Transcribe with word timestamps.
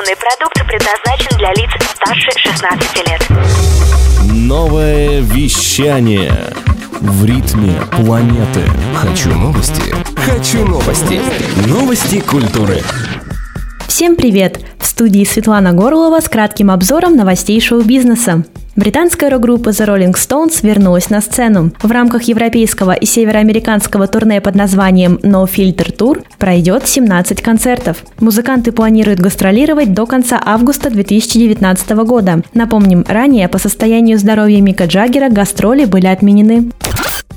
Информационный 0.00 0.16
продукт 0.16 0.66
предназначен 0.66 1.36
для 1.36 1.52
лиц 1.52 1.70
старше 1.94 2.30
16 2.38 3.08
лет. 3.08 3.26
Новое 4.32 5.20
вещание 5.20 6.32
в 7.00 7.24
ритме 7.24 7.74
планеты. 7.90 8.62
Хочу 8.94 9.30
новости. 9.30 9.94
Хочу 10.16 10.64
новости. 10.64 11.20
Новости 11.68 12.20
культуры. 12.20 12.82
Всем 13.88 14.16
привет! 14.16 14.60
В 14.78 14.86
студии 14.86 15.24
Светлана 15.24 15.72
Горлова 15.72 16.20
с 16.20 16.28
кратким 16.28 16.70
обзором 16.70 17.16
новостей 17.16 17.60
шоу-бизнеса. 17.60 18.44
Британская 18.76 19.30
рок-группа 19.30 19.70
The 19.70 19.86
Rolling 19.86 20.14
Stones 20.14 20.60
вернулась 20.62 21.10
на 21.10 21.20
сцену. 21.20 21.72
В 21.82 21.90
рамках 21.90 22.22
европейского 22.22 22.92
и 22.92 23.04
североамериканского 23.04 24.06
турне 24.06 24.40
под 24.40 24.54
названием 24.54 25.18
No 25.22 25.44
Filter 25.44 25.94
Tour 25.94 26.24
пройдет 26.38 26.86
17 26.86 27.42
концертов. 27.42 28.04
Музыканты 28.20 28.70
планируют 28.70 29.18
гастролировать 29.18 29.92
до 29.92 30.06
конца 30.06 30.40
августа 30.44 30.88
2019 30.88 31.90
года. 32.06 32.42
Напомним, 32.54 33.04
ранее 33.08 33.48
по 33.48 33.58
состоянию 33.58 34.18
здоровья 34.18 34.60
Мика 34.60 34.84
Джаггера 34.84 35.30
гастроли 35.30 35.84
были 35.84 36.06
отменены. 36.06 36.70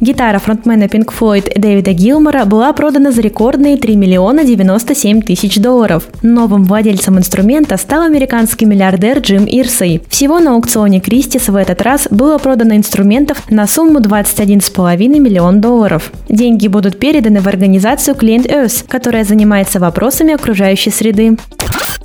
Гитара 0.00 0.38
фронтмена 0.38 0.84
Pink 0.84 1.10
Floyd 1.18 1.58
Дэвида 1.58 1.92
Гилмора 1.92 2.44
была 2.44 2.72
продана 2.72 3.10
за 3.10 3.20
рекордные 3.20 3.76
3 3.76 3.96
миллиона 3.96 4.44
97 4.44 5.22
тысяч 5.22 5.56
долларов. 5.56 6.08
Новым 6.22 6.64
владельцем 6.64 7.18
инструмента 7.18 7.76
стал 7.76 8.02
американский 8.02 8.64
миллиардер 8.64 9.18
Джим 9.18 9.44
Ирсей. 9.46 10.00
Всего 10.08 10.38
на 10.38 10.52
аукционе 10.52 11.00
Кристис 11.00 11.48
в 11.48 11.56
этот 11.56 11.82
раз 11.82 12.06
было 12.10 12.38
продано 12.38 12.76
инструментов 12.76 13.50
на 13.50 13.66
сумму 13.66 13.98
21,5 13.98 14.96
миллион 15.18 15.60
долларов. 15.60 16.12
Деньги 16.28 16.68
будут 16.68 17.00
переданы 17.00 17.40
в 17.40 17.48
организацию 17.48 18.14
Clean 18.14 18.46
Earth, 18.46 18.84
которая 18.86 19.24
занимается 19.24 19.80
вопросами 19.80 20.32
окружающей 20.32 20.90
среды. 20.90 21.36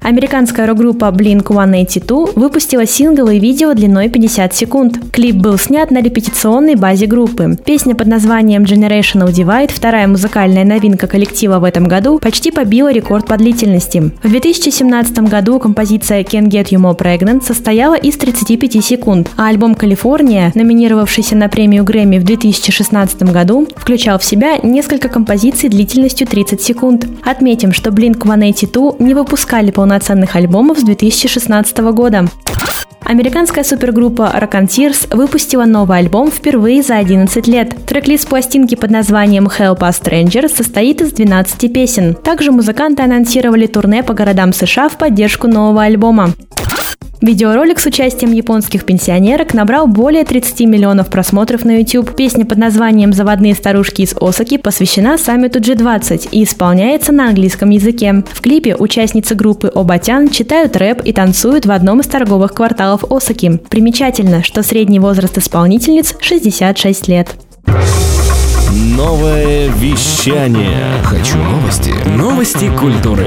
Американская 0.00 0.68
рок-группа 0.68 1.06
Blink-182 1.06 2.38
выпустила 2.38 2.86
сингл 2.86 3.28
и 3.28 3.40
видео 3.40 3.74
длиной 3.74 4.08
50 4.08 4.54
секунд. 4.54 4.98
Клип 5.10 5.34
был 5.34 5.58
снят 5.58 5.90
на 5.90 6.00
репетиционной 6.00 6.76
базе 6.76 7.06
группы. 7.06 7.58
Песня 7.64 7.96
под 7.96 8.06
названием 8.06 8.62
Generational 8.62 9.32
Divide, 9.32 9.72
вторая 9.74 10.06
музыкальная 10.06 10.64
новинка 10.64 11.08
коллектива 11.08 11.58
в 11.58 11.64
этом 11.64 11.88
году, 11.88 12.20
почти 12.20 12.52
побила 12.52 12.92
рекорд 12.92 13.26
по 13.26 13.36
длительности. 13.36 14.12
В 14.22 14.30
2017 14.30 15.18
году 15.20 15.58
композиция 15.58 16.22
Can 16.22 16.48
Get 16.48 16.68
You 16.68 16.78
More 16.78 16.96
Pregnant 16.96 17.44
состояла 17.44 17.94
из 17.94 18.16
35 18.16 18.84
секунд, 18.84 19.30
а 19.36 19.48
альбом 19.48 19.74
«Калифорния», 19.74 20.52
номинировавшийся 20.54 21.34
на 21.34 21.48
премию 21.48 21.82
Грэмми 21.82 22.18
в 22.18 22.24
2016 22.24 23.24
году, 23.24 23.66
включал 23.74 24.20
в 24.20 24.24
себя 24.24 24.58
несколько 24.62 25.08
композиций 25.08 25.68
длительностью 25.68 26.28
30 26.28 26.62
секунд. 26.62 27.08
Отметим, 27.24 27.72
что 27.72 27.90
Blink-182 27.90 29.02
не 29.02 29.14
выпускали 29.14 29.72
полноценный 29.72 29.85
полноценных 29.86 30.34
альбомов 30.34 30.80
с 30.80 30.82
2016 30.82 31.78
года. 31.94 32.26
Американская 33.04 33.62
супергруппа 33.62 34.34
Rocketeers 34.34 35.16
выпустила 35.16 35.64
новый 35.64 35.98
альбом 35.98 36.32
впервые 36.32 36.82
за 36.82 36.96
11 36.96 37.46
лет. 37.46 37.76
Трек-лист 37.86 38.28
пластинки 38.28 38.74
под 38.74 38.90
названием 38.90 39.46
Help 39.46 39.78
Us 39.82 40.02
Stranger 40.02 40.48
состоит 40.48 41.02
из 41.02 41.12
12 41.12 41.72
песен. 41.72 42.14
Также 42.14 42.50
музыканты 42.50 43.04
анонсировали 43.04 43.68
турне 43.68 44.02
по 44.02 44.12
городам 44.12 44.52
США 44.52 44.88
в 44.88 44.98
поддержку 44.98 45.46
нового 45.46 45.84
альбома. 45.84 46.32
Видеоролик 47.22 47.78
с 47.78 47.86
участием 47.86 48.32
японских 48.32 48.84
пенсионерок 48.84 49.54
набрал 49.54 49.86
более 49.86 50.24
30 50.24 50.60
миллионов 50.60 51.08
просмотров 51.08 51.64
на 51.64 51.78
YouTube. 51.78 52.14
Песня 52.14 52.44
под 52.44 52.58
названием 52.58 53.12
«Заводные 53.12 53.54
старушки 53.54 54.02
из 54.02 54.14
Осаки» 54.20 54.58
посвящена 54.58 55.16
саммиту 55.16 55.60
G20 55.60 56.28
и 56.30 56.44
исполняется 56.44 57.12
на 57.12 57.28
английском 57.28 57.70
языке. 57.70 58.22
В 58.32 58.40
клипе 58.40 58.76
участницы 58.76 59.34
группы 59.34 59.70
Обатян 59.74 60.28
читают 60.28 60.76
рэп 60.76 61.02
и 61.04 61.12
танцуют 61.12 61.64
в 61.64 61.70
одном 61.70 62.00
из 62.00 62.06
торговых 62.06 62.52
кварталов 62.52 63.04
Осаки. 63.10 63.60
Примечательно, 63.70 64.42
что 64.42 64.62
средний 64.62 65.00
возраст 65.00 65.38
исполнительниц 65.38 66.16
66 66.20 67.08
лет. 67.08 67.34
Новое 68.96 69.68
вещание. 69.68 71.02
Хочу 71.04 71.38
новости. 71.38 71.94
Новости 72.08 72.70
культуры. 72.78 73.26